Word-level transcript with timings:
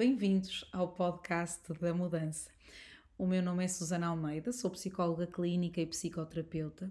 Bem-vindos 0.00 0.64
ao 0.72 0.88
podcast 0.88 1.74
da 1.74 1.92
mudança. 1.92 2.48
O 3.18 3.26
meu 3.26 3.42
nome 3.42 3.62
é 3.62 3.68
Susana 3.68 4.06
Almeida, 4.06 4.50
sou 4.50 4.70
psicóloga 4.70 5.26
clínica 5.26 5.78
e 5.78 5.86
psicoterapeuta 5.86 6.90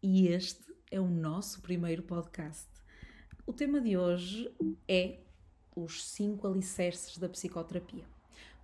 e 0.00 0.28
este 0.28 0.64
é 0.88 1.00
o 1.00 1.08
nosso 1.08 1.60
primeiro 1.60 2.04
podcast. 2.04 2.68
O 3.44 3.52
tema 3.52 3.80
de 3.80 3.96
hoje 3.96 4.48
é 4.86 5.18
os 5.74 6.06
cinco 6.06 6.46
alicerces 6.46 7.18
da 7.18 7.28
psicoterapia. 7.28 8.04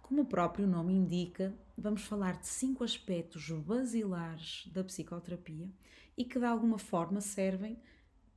Como 0.01 0.23
o 0.23 0.27
próprio 0.27 0.65
nome 0.65 0.93
indica, 0.95 1.53
vamos 1.77 2.03
falar 2.03 2.39
de 2.39 2.47
cinco 2.47 2.85
aspectos 2.85 3.51
basilares 3.51 4.65
da 4.69 4.85
psicoterapia 4.85 5.69
e 6.17 6.25
que 6.25 6.39
de 6.39 6.47
alguma 6.47 6.79
forma 6.79 7.21
servem 7.21 7.77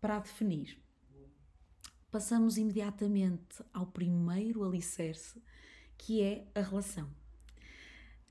para 0.02 0.16
a 0.16 0.20
definir. 0.22 0.84
Passamos 2.16 2.58
imediatamente 2.58 3.62
ao 3.74 3.88
primeiro 3.88 4.64
alicerce, 4.64 5.44
que 5.98 6.22
é 6.22 6.48
a 6.56 6.62
relação. 6.62 7.10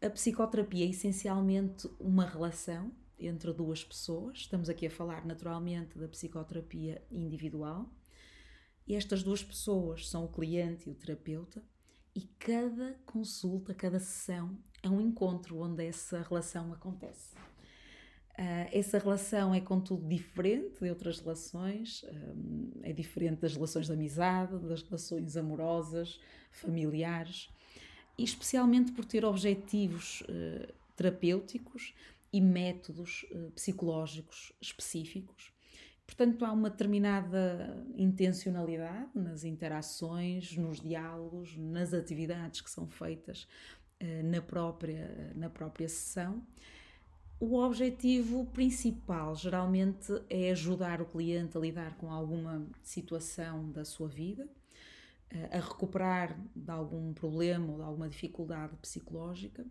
A 0.00 0.08
psicoterapia 0.08 0.86
é 0.86 0.88
essencialmente 0.88 1.86
uma 2.00 2.24
relação 2.24 2.90
entre 3.18 3.52
duas 3.52 3.84
pessoas. 3.84 4.38
Estamos 4.38 4.70
aqui 4.70 4.86
a 4.86 4.90
falar 4.90 5.26
naturalmente 5.26 5.98
da 5.98 6.08
psicoterapia 6.08 7.06
individual. 7.10 7.86
E 8.86 8.94
estas 8.94 9.22
duas 9.22 9.44
pessoas 9.44 10.08
são 10.08 10.24
o 10.24 10.32
cliente 10.32 10.88
e 10.88 10.90
o 10.90 10.94
terapeuta, 10.94 11.62
e 12.14 12.22
cada 12.38 12.98
consulta, 13.04 13.74
cada 13.74 14.00
sessão 14.00 14.56
é 14.82 14.88
um 14.88 14.98
encontro 14.98 15.58
onde 15.58 15.84
essa 15.84 16.22
relação 16.22 16.72
acontece. 16.72 17.34
Uh, 18.36 18.66
essa 18.72 18.98
relação 18.98 19.54
é, 19.54 19.60
contudo, 19.60 20.08
diferente 20.08 20.80
de 20.82 20.90
outras 20.90 21.20
relações, 21.20 22.02
uh, 22.02 22.80
é 22.82 22.92
diferente 22.92 23.40
das 23.40 23.54
relações 23.54 23.86
de 23.86 23.92
amizade, 23.92 24.58
das 24.58 24.82
relações 24.82 25.36
amorosas, 25.36 26.20
familiares, 26.50 27.48
e 28.18 28.24
especialmente 28.24 28.90
por 28.90 29.04
ter 29.04 29.24
objetivos 29.24 30.22
uh, 30.22 30.72
terapêuticos 30.96 31.94
e 32.32 32.40
métodos 32.40 33.24
psicológicos 33.54 34.52
específicos. 34.60 35.52
Portanto, 36.04 36.44
há 36.44 36.50
uma 36.50 36.68
determinada 36.68 37.86
intencionalidade 37.96 39.10
nas 39.14 39.44
interações, 39.44 40.56
nos 40.56 40.80
diálogos, 40.80 41.56
nas 41.56 41.94
atividades 41.94 42.60
que 42.60 42.70
são 42.70 42.88
feitas 42.88 43.46
na 44.24 44.42
própria, 44.42 45.32
na 45.36 45.48
própria 45.48 45.88
sessão 45.88 46.44
o 47.40 47.56
objetivo 47.56 48.46
principal 48.46 49.34
geralmente 49.34 50.12
é 50.30 50.50
ajudar 50.50 51.02
o 51.02 51.06
cliente 51.06 51.56
a 51.56 51.60
lidar 51.60 51.96
com 51.96 52.10
alguma 52.10 52.66
situação 52.82 53.70
da 53.70 53.84
sua 53.84 54.08
vida, 54.08 54.48
eh, 55.30 55.50
a 55.52 55.60
recuperar 55.60 56.38
de 56.54 56.70
algum 56.70 57.12
problema 57.12 57.72
ou 57.72 57.76
de 57.76 57.82
alguma 57.82 58.08
dificuldade 58.08 58.76
psicológica, 58.76 59.66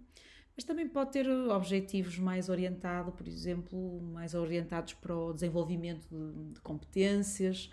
mas 0.55 0.63
também 0.65 0.87
pode 0.87 1.11
ter 1.11 1.27
objetivos 1.27 2.19
mais 2.19 2.47
orientados, 2.47 3.15
por 3.15 3.27
exemplo, 3.27 4.01
mais 4.01 4.35
orientados 4.35 4.93
para 4.93 5.15
o 5.15 5.33
desenvolvimento 5.33 6.07
de, 6.09 6.53
de 6.53 6.61
competências 6.61 7.71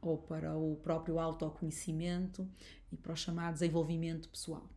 ou 0.00 0.16
para 0.16 0.56
o 0.56 0.76
próprio 0.76 1.18
autoconhecimento 1.18 2.48
e 2.92 2.96
para 2.96 3.12
o 3.12 3.16
chamado 3.16 3.54
desenvolvimento 3.54 4.28
pessoal. 4.28 4.68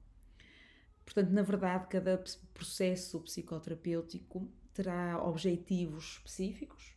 Portanto, 1.06 1.30
na 1.32 1.42
verdade, 1.42 1.88
cada 1.88 2.24
processo 2.54 3.20
psicoterapêutico 3.20 4.50
terá 4.74 5.22
objetivos 5.24 6.14
específicos, 6.18 6.96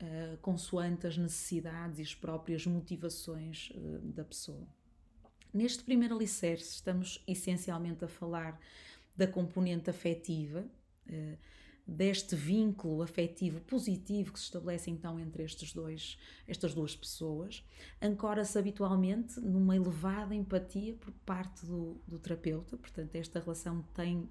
uh, 0.00 0.36
consoante 0.38 1.06
as 1.06 1.16
necessidades 1.18 1.98
e 1.98 2.02
as 2.02 2.14
próprias 2.14 2.66
motivações 2.66 3.70
uh, 3.74 3.98
da 4.12 4.24
pessoa. 4.24 4.66
Neste 5.52 5.82
primeiro 5.82 6.14
alicerce, 6.14 6.74
estamos 6.74 7.22
essencialmente 7.26 8.04
a 8.04 8.08
falar 8.08 8.58
da 9.16 9.26
componente 9.26 9.90
afetiva, 9.90 10.64
uh, 11.08 11.38
deste 11.88 12.36
vínculo 12.36 13.00
afetivo 13.00 13.62
positivo 13.62 14.30
que 14.30 14.38
se 14.38 14.44
estabelece 14.44 14.90
então 14.90 15.18
entre 15.18 15.42
estes 15.42 15.72
dois, 15.72 16.18
estas 16.46 16.74
duas 16.74 16.94
pessoas, 16.94 17.64
ancora-se 18.00 18.58
habitualmente 18.58 19.40
numa 19.40 19.74
elevada 19.74 20.34
empatia 20.34 20.94
por 20.96 21.10
parte 21.24 21.64
do, 21.64 21.96
do 22.06 22.18
terapeuta, 22.18 22.76
portanto, 22.76 23.14
esta 23.14 23.40
relação 23.40 23.82
tem 23.94 24.28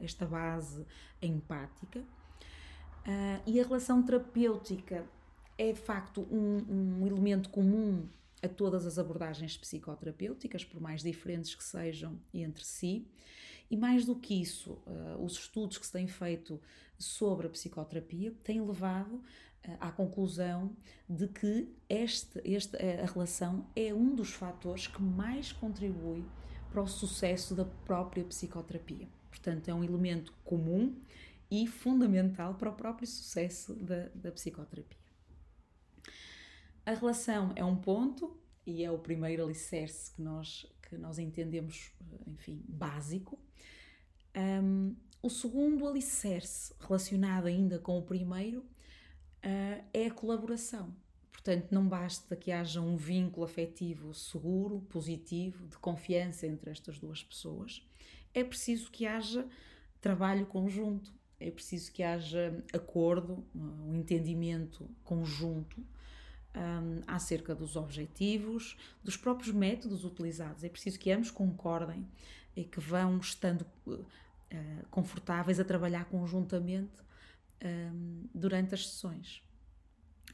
esta 0.00 0.24
base 0.24 0.86
empática. 1.20 1.98
Uh, 1.98 3.42
e 3.44 3.60
a 3.60 3.64
relação 3.64 4.00
terapêutica 4.00 5.04
é 5.58 5.72
de 5.72 5.80
facto 5.80 6.22
um, 6.30 7.00
um, 7.02 7.06
elemento 7.06 7.48
comum 7.48 8.06
a 8.40 8.48
todas 8.48 8.86
as 8.86 8.98
abordagens 8.98 9.56
psicoterapêuticas, 9.56 10.64
por 10.64 10.80
mais 10.80 11.02
diferentes 11.02 11.54
que 11.56 11.64
sejam 11.64 12.18
entre 12.32 12.64
si. 12.64 13.06
E 13.70 13.76
mais 13.76 14.04
do 14.04 14.14
que 14.14 14.40
isso, 14.40 14.72
uh, 14.86 15.24
os 15.24 15.32
estudos 15.34 15.78
que 15.78 15.86
se 15.86 15.92
têm 15.92 16.06
feito 16.06 16.60
sobre 16.98 17.46
a 17.46 17.50
psicoterapia 17.50 18.32
têm 18.44 18.60
levado 18.60 19.14
uh, 19.14 19.22
à 19.80 19.90
conclusão 19.90 20.76
de 21.08 21.28
que 21.28 21.68
este, 21.88 22.40
este, 22.44 22.76
a 22.76 23.06
relação 23.06 23.66
é 23.74 23.92
um 23.92 24.14
dos 24.14 24.32
fatores 24.32 24.86
que 24.86 25.02
mais 25.02 25.52
contribui 25.52 26.24
para 26.70 26.82
o 26.82 26.86
sucesso 26.86 27.54
da 27.54 27.64
própria 27.64 28.24
psicoterapia. 28.24 29.08
Portanto, 29.30 29.68
é 29.68 29.74
um 29.74 29.84
elemento 29.84 30.32
comum 30.44 30.94
e 31.50 31.66
fundamental 31.66 32.54
para 32.54 32.70
o 32.70 32.74
próprio 32.74 33.06
sucesso 33.06 33.74
da, 33.74 34.08
da 34.14 34.32
psicoterapia. 34.32 34.98
A 36.84 36.92
relação 36.92 37.52
é 37.56 37.64
um 37.64 37.76
ponto 37.76 38.36
e 38.66 38.82
é 38.84 38.90
o 38.90 38.98
primeiro 38.98 39.44
alicerce 39.44 40.10
que 40.12 40.22
nós, 40.22 40.66
que 40.82 40.96
nós 40.96 41.18
entendemos, 41.18 41.92
enfim, 42.26 42.62
básico. 42.68 43.38
Um, 44.36 44.94
o 45.22 45.30
segundo 45.30 45.86
alicerce, 45.86 46.74
relacionado 46.80 47.46
ainda 47.46 47.78
com 47.78 47.98
o 47.98 48.02
primeiro, 48.02 48.60
uh, 48.60 49.84
é 49.92 50.06
a 50.06 50.10
colaboração. 50.10 50.94
Portanto, 51.30 51.72
não 51.72 51.86
basta 51.86 52.34
que 52.34 52.50
haja 52.50 52.80
um 52.80 52.96
vínculo 52.96 53.44
afetivo 53.44 54.14
seguro, 54.14 54.80
positivo, 54.88 55.66
de 55.66 55.76
confiança 55.78 56.46
entre 56.46 56.70
estas 56.70 56.98
duas 56.98 57.22
pessoas. 57.22 57.86
É 58.32 58.42
preciso 58.42 58.90
que 58.90 59.06
haja 59.06 59.46
trabalho 60.00 60.46
conjunto, 60.46 61.12
é 61.38 61.50
preciso 61.50 61.92
que 61.92 62.02
haja 62.02 62.64
acordo, 62.72 63.44
um 63.54 63.94
entendimento 63.94 64.88
conjunto 65.02 65.84
um, 66.54 67.02
acerca 67.06 67.54
dos 67.54 67.76
objetivos, 67.76 68.76
dos 69.02 69.16
próprios 69.16 69.52
métodos 69.54 70.04
utilizados. 70.04 70.64
É 70.64 70.68
preciso 70.68 70.98
que 70.98 71.10
ambos 71.10 71.30
concordem 71.30 72.06
e 72.56 72.64
que 72.64 72.80
vão 72.80 73.18
estando 73.18 73.66
uh, 73.86 74.04
confortáveis 74.90 75.58
a 75.58 75.64
trabalhar 75.64 76.04
conjuntamente 76.06 77.02
um, 77.64 78.28
durante 78.34 78.74
as 78.74 78.88
sessões. 78.88 79.42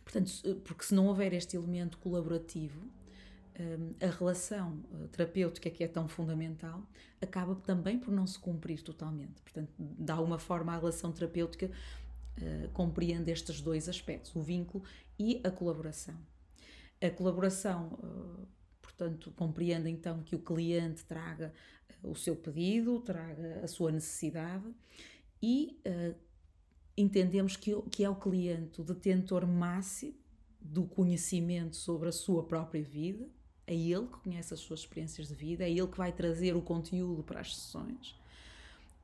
Portanto, 0.04 0.32
porque 0.64 0.84
se 0.84 0.94
não 0.94 1.06
houver 1.06 1.32
este 1.32 1.56
elemento 1.56 1.98
colaborativo, 1.98 2.80
a 4.00 4.10
relação 4.19 4.78
eh, 4.92 5.06
terapêutica 5.09 5.70
que 5.70 5.84
é 5.84 5.88
tão 5.88 6.09
fundamental 6.09 6.82
acaba 7.20 7.54
também 7.54 7.98
por 7.98 8.12
não 8.12 8.26
se 8.26 8.38
cumprir 8.38 8.82
totalmente. 8.82 9.41
Portanto, 9.42 9.70
de 9.78 10.12
alguma 10.12 10.38
forma, 10.38 10.72
a 10.72 10.78
relação 10.78 11.12
terapêutica 11.12 11.70
uh, 12.38 12.68
compreende 12.70 13.30
estes 13.30 13.60
dois 13.60 13.88
aspectos, 13.88 14.34
o 14.34 14.41
vínculo 14.41 14.84
e 15.18 15.41
a 15.44 15.50
colaboração. 15.50 16.16
A 17.00 17.10
colaboração, 17.10 17.98
uh, 18.02 18.46
portanto, 18.80 19.32
compreende 19.32 19.88
então 19.88 20.22
que 20.22 20.36
o 20.36 20.38
cliente 20.38 21.04
traga 21.04 21.52
uh, 22.04 22.10
o 22.10 22.14
seu 22.14 22.36
pedido, 22.36 23.00
traga 23.00 23.60
a 23.62 23.68
sua 23.68 23.92
necessidade 23.92 24.68
e 25.42 25.80
entendemos 26.94 27.56
que, 27.56 27.74
que 27.91 28.04
é 28.04 28.10
o 28.10 28.14
cliente 28.14 28.78
o 28.82 28.84
detentor 28.84 29.47
máximo 29.47 30.14
do 30.60 30.84
conhecimento 30.84 31.76
sobre 31.76 32.10
a 32.10 32.12
sua 32.12 32.42
própria 32.42 32.82
vida 32.82 33.26
é 33.70 33.74
ele 33.74 34.06
que 34.08 34.18
conhece 34.18 34.52
as 34.52 34.58
suas 34.58 34.80
experiências 34.80 35.28
de 35.28 35.34
vida, 35.34 35.62
é 35.62 35.70
ele 35.70 35.86
que 35.86 35.97
vai 35.97 36.10
trazer 36.10 36.56
o 36.56 36.60
conteúdo 36.60 37.22
para 37.22 37.41
as 37.41 37.54
sessões. 37.54 38.18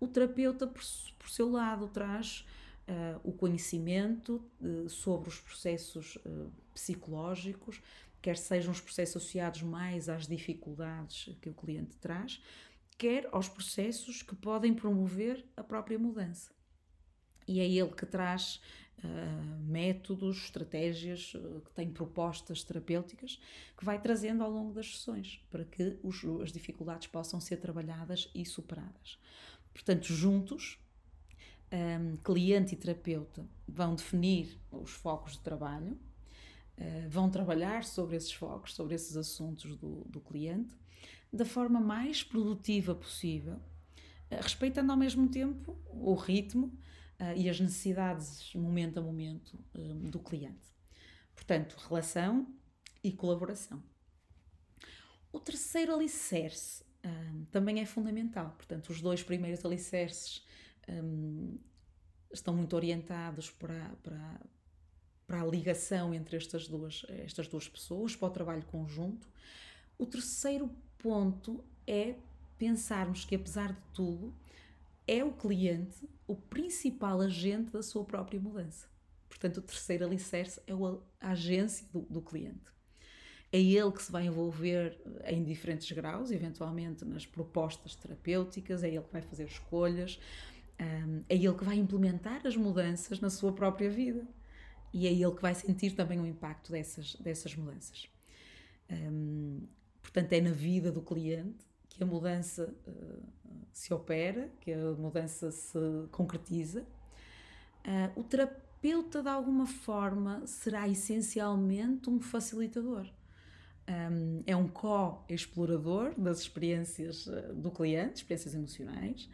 O 0.00 0.08
terapeuta, 0.08 0.66
por, 0.66 0.82
por 1.16 1.30
seu 1.30 1.48
lado, 1.48 1.86
traz 1.86 2.44
uh, 2.88 3.20
o 3.22 3.32
conhecimento 3.32 4.42
uh, 4.60 4.88
sobre 4.88 5.28
os 5.28 5.38
processos 5.40 6.16
uh, 6.16 6.50
psicológicos, 6.72 7.80
quer 8.20 8.36
sejam 8.36 8.72
os 8.72 8.80
processos 8.80 9.16
associados 9.16 9.62
mais 9.62 10.08
às 10.08 10.26
dificuldades 10.26 11.36
que 11.40 11.48
o 11.48 11.54
cliente 11.54 11.96
traz, 11.96 12.42
quer 12.98 13.28
aos 13.32 13.48
processos 13.48 14.22
que 14.22 14.34
podem 14.34 14.74
promover 14.74 15.44
a 15.56 15.62
própria 15.62 15.98
mudança. 15.98 16.50
E 17.46 17.60
é 17.60 17.68
ele 17.68 17.90
que 17.90 18.06
traz 18.06 18.60
uh, 18.98 19.62
métodos, 19.62 20.44
estratégias, 20.44 21.34
uh, 21.34 21.60
que 21.64 21.70
tem 21.72 21.90
propostas 21.90 22.64
terapêuticas 22.64 23.38
que 23.76 23.84
vai 23.84 24.00
trazendo 24.00 24.42
ao 24.42 24.50
longo 24.50 24.72
das 24.72 24.96
sessões 24.96 25.40
para 25.50 25.64
que 25.64 25.98
os, 26.02 26.24
as 26.42 26.50
dificuldades 26.50 27.06
possam 27.06 27.40
ser 27.40 27.58
trabalhadas 27.58 28.28
e 28.34 28.44
superadas. 28.44 29.18
Portanto, 29.72 30.06
juntos, 30.06 30.78
um, 31.72 32.16
cliente 32.18 32.74
e 32.74 32.76
terapeuta 32.76 33.46
vão 33.66 33.94
definir 33.94 34.58
os 34.70 34.92
focos 34.92 35.32
de 35.32 35.40
trabalho, 35.40 35.98
uh, 36.78 37.08
vão 37.08 37.30
trabalhar 37.30 37.84
sobre 37.84 38.16
esses 38.16 38.32
focos, 38.32 38.74
sobre 38.74 38.94
esses 38.94 39.16
assuntos 39.16 39.76
do, 39.76 40.04
do 40.04 40.20
cliente, 40.20 40.76
da 41.32 41.44
forma 41.44 41.80
mais 41.80 42.22
produtiva 42.22 42.94
possível, 42.94 43.60
eh, 44.30 44.40
respeitando 44.40 44.92
ao 44.92 44.96
mesmo 44.96 45.28
tempo 45.28 45.76
o 45.88 46.14
ritmo 46.14 46.66
uh, 47.20 47.36
e 47.36 47.48
as 47.48 47.60
necessidades 47.60 48.54
momento 48.54 48.98
a 48.98 49.02
momento 49.02 49.58
um, 49.74 50.08
do 50.08 50.20
cliente. 50.20 50.74
Portanto, 51.34 51.76
relação 51.88 52.46
e 53.02 53.12
colaboração. 53.12 53.82
O 55.32 55.38
terceiro 55.38 55.92
alicerce 55.92 56.84
um, 57.04 57.44
também 57.46 57.80
é 57.80 57.86
fundamental. 57.86 58.54
Portanto, 58.56 58.90
os 58.90 59.00
dois 59.00 59.22
primeiros 59.22 59.64
alicerces 59.64 60.42
um, 60.88 61.58
estão 62.32 62.54
muito 62.54 62.74
orientados 62.76 63.50
para, 63.50 63.90
para, 64.02 64.40
para 65.26 65.42
a 65.42 65.46
ligação 65.46 66.12
entre 66.12 66.36
estas 66.36 66.68
duas, 66.68 67.04
estas 67.08 67.48
duas 67.48 67.68
pessoas, 67.68 68.14
para 68.14 68.28
o 68.28 68.30
trabalho 68.30 68.64
conjunto. 68.66 69.28
O 69.98 70.06
terceiro 70.06 70.70
ponto 70.98 71.64
é 71.86 72.16
pensarmos 72.58 73.24
que, 73.24 73.34
apesar 73.34 73.72
de 73.72 73.80
tudo, 73.92 74.34
é 75.06 75.24
o 75.24 75.32
cliente 75.32 76.08
o 76.26 76.34
principal 76.34 77.20
agente 77.20 77.70
da 77.70 77.82
sua 77.82 78.04
própria 78.04 78.40
mudança. 78.40 78.88
Portanto, 79.28 79.58
o 79.58 79.62
terceiro 79.62 80.04
alicerce 80.04 80.60
é 80.66 80.72
a 81.20 81.30
agência 81.30 81.86
do, 81.92 82.00
do 82.02 82.20
cliente. 82.20 82.74
É 83.52 83.60
ele 83.60 83.92
que 83.92 84.02
se 84.02 84.10
vai 84.10 84.26
envolver 84.26 85.00
em 85.24 85.44
diferentes 85.44 85.90
graus, 85.92 86.30
eventualmente 86.30 87.04
nas 87.04 87.24
propostas 87.24 87.94
terapêuticas, 87.94 88.82
é 88.82 88.88
ele 88.88 89.02
que 89.02 89.12
vai 89.12 89.22
fazer 89.22 89.44
escolhas, 89.44 90.18
um, 90.80 91.22
é 91.28 91.34
ele 91.34 91.54
que 91.54 91.64
vai 91.64 91.76
implementar 91.76 92.46
as 92.46 92.56
mudanças 92.56 93.20
na 93.20 93.30
sua 93.30 93.52
própria 93.52 93.88
vida 93.88 94.26
e 94.92 95.06
é 95.06 95.12
ele 95.12 95.30
que 95.32 95.42
vai 95.42 95.54
sentir 95.54 95.92
também 95.92 96.20
o 96.20 96.26
impacto 96.26 96.72
dessas, 96.72 97.14
dessas 97.16 97.54
mudanças. 97.54 98.08
Um, 98.90 99.66
portanto, 100.00 100.32
é 100.32 100.40
na 100.40 100.52
vida 100.52 100.92
do 100.92 101.02
cliente 101.02 101.66
que 101.88 102.02
a 102.02 102.06
mudança 102.06 102.74
uh, 102.86 103.22
se 103.72 103.92
opera, 103.92 104.50
que 104.60 104.72
a 104.72 104.92
mudança 104.92 105.50
se 105.50 105.78
concretiza. 106.10 106.82
Uh, 107.84 108.20
o 108.20 108.24
terapeuta, 108.24 109.22
de 109.22 109.28
alguma 109.28 109.66
forma, 109.66 110.46
será 110.46 110.88
essencialmente 110.88 112.08
um 112.10 112.20
facilitador. 112.20 113.06
Um, 113.88 114.42
é 114.46 114.56
um 114.56 114.66
co-explorador 114.66 116.18
das 116.18 116.40
experiências 116.40 117.26
uh, 117.26 117.54
do 117.54 117.70
cliente, 117.70 118.16
experiências 118.16 118.54
emocionais. 118.54 119.28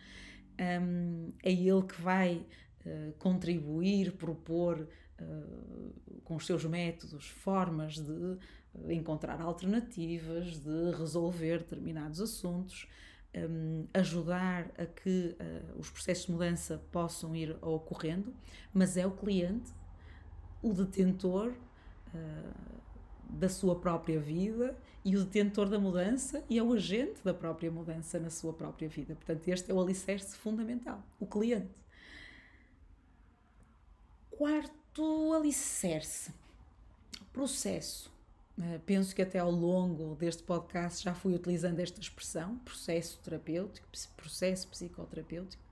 Um, 0.60 1.32
é 1.42 1.50
ele 1.50 1.82
que 1.82 2.00
vai 2.00 2.46
contribuir, 3.18 4.12
propor 4.12 4.88
com 6.24 6.34
os 6.34 6.44
seus 6.44 6.64
métodos 6.64 7.28
formas 7.28 7.96
de 7.96 8.38
encontrar 8.92 9.40
alternativas, 9.40 10.58
de 10.58 10.90
resolver 10.90 11.58
determinados 11.58 12.20
assuntos, 12.20 12.88
um, 13.34 13.86
ajudar 13.94 14.70
a 14.76 14.84
que 14.84 15.36
uh, 15.38 15.78
os 15.78 15.88
processos 15.88 16.26
de 16.26 16.32
mudança 16.32 16.82
possam 16.90 17.34
ir 17.36 17.56
ocorrendo, 17.62 18.34
mas 18.74 18.96
é 18.96 19.06
o 19.06 19.12
cliente 19.12 19.72
o 20.62 20.72
detentor 20.72 21.52
uh, 22.14 22.80
da 23.32 23.48
sua 23.48 23.74
própria 23.74 24.20
vida 24.20 24.76
e 25.04 25.16
o 25.16 25.24
detentor 25.24 25.68
da 25.68 25.78
mudança 25.78 26.44
e 26.48 26.58
é 26.58 26.62
o 26.62 26.72
agente 26.72 27.22
da 27.24 27.34
própria 27.34 27.70
mudança 27.70 28.18
na 28.18 28.30
sua 28.30 28.52
própria 28.52 28.88
vida. 28.88 29.14
Portanto, 29.14 29.48
este 29.48 29.70
é 29.70 29.74
o 29.74 29.80
alicerce 29.80 30.36
fundamental, 30.36 31.02
o 31.18 31.26
cliente. 31.26 31.70
Quarto 34.30 35.32
alicerce, 35.32 36.32
processo. 37.32 38.12
Uh, 38.58 38.78
penso 38.84 39.14
que 39.14 39.22
até 39.22 39.38
ao 39.38 39.50
longo 39.50 40.14
deste 40.14 40.42
podcast 40.42 41.02
já 41.02 41.14
fui 41.14 41.34
utilizando 41.34 41.80
esta 41.80 42.00
expressão, 42.00 42.58
processo 42.58 43.18
terapêutico, 43.24 43.88
processo 44.14 44.68
psicoterapêutico, 44.68 45.62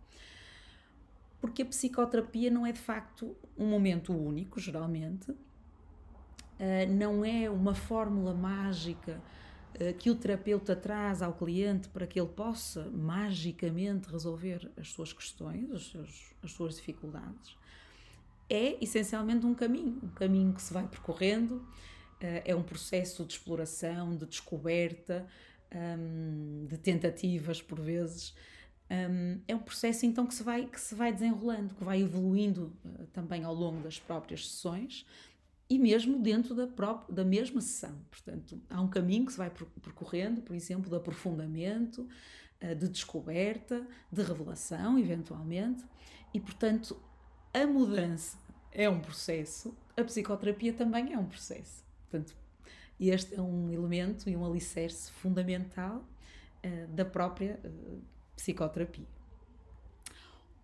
porque 1.41 1.63
a 1.63 1.67
psicoterapia 1.67 2.51
não 2.51 2.67
é 2.67 2.73
de 2.73 2.81
facto 2.81 3.37
um 3.57 3.67
momento 3.67 4.15
único, 4.15 4.59
geralmente, 4.59 5.35
não 6.89 7.25
é 7.25 7.49
uma 7.49 7.75
fórmula 7.75 8.35
mágica 8.35 9.21
uh, 9.75 9.95
que 9.95 10.11
o 10.11 10.15
terapeuta 10.15 10.77
traz 10.77 11.23
ao 11.23 11.33
cliente 11.33 11.89
para 11.89 12.07
que 12.07 12.21
ele 12.21 12.29
possa 12.29 12.85
magicamente 12.91 14.11
resolver 14.11 14.71
as 14.77 14.89
suas 14.89 15.13
questões, 15.13 15.71
as 15.71 15.83
suas, 15.83 16.35
as 16.43 16.53
suas 16.53 16.77
dificuldades. 16.77 17.57
É 18.49 18.77
essencialmente 18.83 19.47
um 19.47 19.55
caminho, 19.55 19.99
um 20.03 20.09
caminho 20.09 20.53
que 20.53 20.61
se 20.61 20.73
vai 20.73 20.87
percorrendo 20.87 21.65
eh, 22.21 22.43
é 22.45 22.55
um 22.55 22.63
processo 22.63 23.25
de 23.25 23.33
exploração, 23.33 24.17
de 24.17 24.27
descoberta, 24.27 25.27
de 26.67 26.77
tentativas 26.79 27.63
por 27.63 27.81
vezes. 27.81 28.35
É 29.47 29.55
um 29.55 29.61
processo 29.61 30.05
então 30.05 30.27
que 30.27 30.35
se 30.35 30.43
vai, 30.43 30.67
que 30.67 30.81
se 30.81 30.97
vai 30.97 31.13
desenrolando, 31.13 31.77
que 31.77 31.85
vai 31.85 32.03
evoluindo 32.03 32.73
também 33.13 33.45
ao 33.45 33.55
longo 33.55 33.81
das 33.81 34.01
próprias 34.01 34.49
sessões 34.49 35.07
e 35.71 35.79
mesmo 35.79 36.21
dentro 36.21 36.53
da, 36.53 36.67
própria, 36.67 37.15
da 37.15 37.25
mesma 37.25 37.61
sessão. 37.61 37.97
Portanto, 38.11 38.61
há 38.69 38.81
um 38.81 38.89
caminho 38.89 39.25
que 39.25 39.33
se 39.33 39.39
vai 39.39 39.49
percorrendo, 39.81 40.43
por 40.43 40.57
exemplo, 40.57 40.91
de 40.91 40.97
aprofundamento, 40.97 42.09
eh, 42.61 42.75
de 42.75 42.89
descoberta, 42.89 43.87
de 44.11 44.21
revelação, 44.21 44.99
eventualmente, 44.99 45.85
e 46.35 46.41
portanto 46.41 47.01
a 47.55 47.67
mudança 47.67 48.37
é 48.73 48.89
um 48.89 49.01
processo, 49.01 49.77
a 49.97 50.03
psicoterapia 50.03 50.73
também 50.73 51.13
é 51.13 51.19
um 51.19 51.27
processo. 51.27 51.85
Portanto, 52.09 52.37
este 52.99 53.35
é 53.35 53.41
um 53.41 53.71
elemento 53.71 54.29
e 54.29 54.37
um 54.37 54.45
alicerce 54.45 55.11
fundamental 55.11 56.05
uh, 56.65 56.87
da 56.89 57.05
própria 57.05 57.59
uh, 57.65 58.03
psicoterapia. 58.37 59.07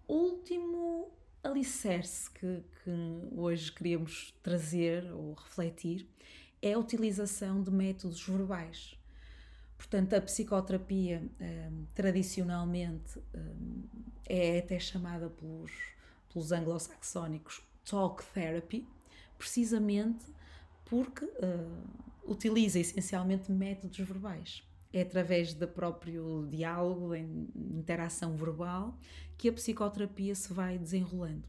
Último 0.06 1.10
alicerce 1.46 2.30
que, 2.30 2.62
que, 2.84 2.90
hoje 3.32 3.72
queríamos 3.72 4.34
trazer 4.42 5.10
ou 5.12 5.34
refletir 5.34 6.08
é 6.60 6.72
a 6.72 6.78
utilização 6.78 7.62
de 7.62 7.70
métodos 7.70 8.22
verbais. 8.22 8.98
Portanto, 9.76 10.14
a 10.14 10.20
psicoterapia 10.20 11.22
um, 11.22 11.30
eh, 11.38 11.70
tradicionalmente 11.94 13.18
um, 13.34 13.84
é 14.26 14.58
até 14.58 14.78
chamada 14.78 15.28
pelos, 15.28 15.70
pelos 16.32 16.50
anglo-saxónicos 16.50 17.62
talk 17.84 18.24
therapy, 18.32 18.86
precisamente 19.38 20.24
porque 20.84 21.24
uh, 21.24 22.30
utiliza 22.30 22.78
essencialmente 22.78 23.50
métodos 23.50 23.98
verbais. 23.98 24.62
É 24.96 25.02
através 25.02 25.52
do 25.52 25.68
próprio 25.68 26.48
diálogo, 26.50 27.10
da 27.10 27.18
interação 27.18 28.34
verbal, 28.34 28.98
que 29.36 29.46
a 29.46 29.52
psicoterapia 29.52 30.34
se 30.34 30.50
vai 30.54 30.78
desenrolando. 30.78 31.46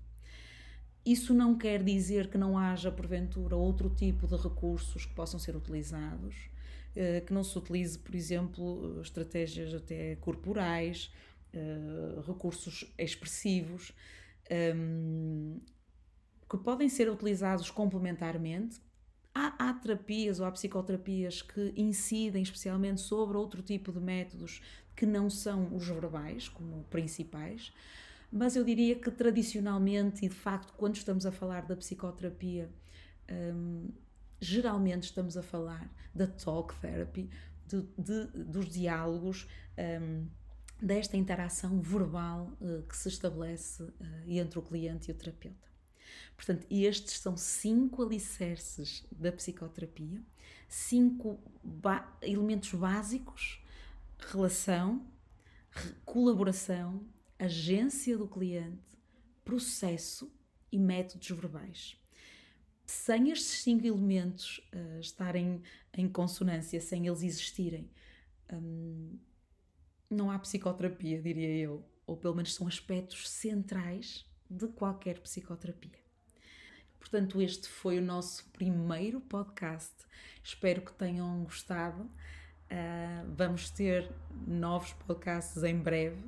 Isso 1.05 1.33
não 1.33 1.57
quer 1.57 1.81
dizer 1.81 2.29
que 2.29 2.37
não 2.37 2.57
haja, 2.57 2.91
porventura, 2.91 3.55
outro 3.55 3.89
tipo 3.89 4.27
de 4.27 4.35
recursos 4.35 5.05
que 5.05 5.13
possam 5.13 5.39
ser 5.39 5.55
utilizados, 5.55 6.35
uh, 6.91 7.25
que 7.25 7.31
não 7.31 7.41
se 7.41 7.57
utilize, 7.57 7.97
por 7.97 8.13
exemplo, 8.13 8.99
estratégias 8.99 9.73
até 9.73 10.17
corporais, 10.17 11.09
uh, 11.53 12.19
recursos 12.29 12.93
expressivos, 12.97 13.93
um, 14.75 15.61
que 16.49 16.57
podem 16.57 16.89
ser 16.89 17.09
utilizados 17.09 17.71
complementarmente 17.71 18.81
terapias 19.87 20.39
ou 20.39 20.45
há 20.45 20.51
psicoterapias 20.51 21.41
que 21.41 21.73
incidem 21.75 22.43
especialmente 22.43 23.01
sobre 23.01 23.37
outro 23.37 23.61
tipo 23.61 23.91
de 23.91 23.99
métodos 23.99 24.61
que 24.95 25.05
não 25.05 25.29
são 25.29 25.73
os 25.75 25.87
verbais, 25.87 26.49
como 26.49 26.83
principais, 26.89 27.71
mas 28.31 28.55
eu 28.55 28.63
diria 28.63 28.95
que 28.95 29.09
tradicionalmente 29.11 30.25
e 30.25 30.29
de 30.29 30.35
facto, 30.35 30.73
quando 30.75 30.95
estamos 30.95 31.25
a 31.25 31.31
falar 31.31 31.65
da 31.65 31.75
psicoterapia, 31.75 32.69
um, 33.29 33.89
geralmente 34.39 35.03
estamos 35.03 35.37
a 35.37 35.43
falar 35.43 35.89
da 36.13 36.27
talk 36.27 36.75
therapy, 36.81 37.29
de, 37.67 37.81
de, 37.97 38.25
dos 38.43 38.67
diálogos. 38.69 39.47
Um, 39.77 40.27
desta 40.81 41.17
interação 41.17 41.81
verbal 41.81 42.51
uh, 42.61 42.83
que 42.83 42.95
se 42.95 43.09
estabelece 43.09 43.81
uh, 43.81 43.93
entre 44.27 44.59
o 44.59 44.61
cliente 44.61 45.09
e 45.09 45.11
o 45.11 45.15
terapeuta. 45.15 45.67
Portanto, 46.35 46.65
estes 46.69 47.19
são 47.19 47.35
cinco 47.35 48.03
alicerces 48.03 49.05
da 49.11 49.31
psicoterapia, 49.31 50.21
cinco 50.67 51.39
ba 51.63 52.17
elementos 52.21 52.73
básicos: 52.73 53.63
relação, 54.17 55.05
colaboração, 56.05 57.05
agência 57.39 58.17
do 58.17 58.27
cliente, 58.27 58.97
processo 59.43 60.31
e 60.71 60.77
métodos 60.77 61.29
verbais. 61.29 61.97
Sem 62.85 63.31
estes 63.31 63.63
cinco 63.63 63.85
elementos 63.85 64.59
uh, 64.73 64.99
estarem 64.99 65.61
em 65.93 66.07
consonância, 66.07 66.79
sem 66.79 67.07
eles 67.07 67.21
existirem, 67.21 67.89
um, 68.51 69.19
não 70.09 70.31
há 70.31 70.39
psicoterapia, 70.39 71.21
diria 71.21 71.49
eu, 71.49 71.85
ou 72.05 72.15
pelo 72.15 72.35
menos 72.35 72.53
são 72.53 72.67
aspectos 72.67 73.27
centrais 73.29 74.25
de 74.49 74.67
qualquer 74.67 75.19
psicoterapia. 75.19 75.99
Portanto, 76.99 77.41
este 77.41 77.67
foi 77.69 77.99
o 77.99 78.01
nosso 78.01 78.45
primeiro 78.51 79.21
podcast. 79.21 79.93
Espero 80.43 80.81
que 80.81 80.93
tenham 80.93 81.43
gostado. 81.43 82.03
Uh, 82.03 83.33
vamos 83.35 83.69
ter 83.69 84.11
novos 84.45 84.91
podcasts 84.93 85.63
em 85.63 85.77
breve, 85.79 86.21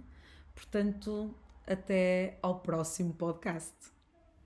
portanto, 0.56 1.36
até 1.68 2.40
ao 2.42 2.62
próximo 2.62 3.14
podcast. 3.14 3.99